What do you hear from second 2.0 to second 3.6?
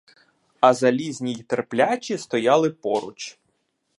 стояли поруч.